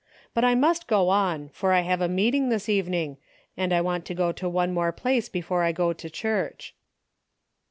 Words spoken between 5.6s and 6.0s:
I go